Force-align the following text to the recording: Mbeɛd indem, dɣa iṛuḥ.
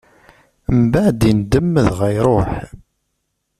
Mbeɛd 0.79 1.21
indem, 1.31 1.71
dɣa 1.87 2.07
iṛuḥ. 2.17 2.51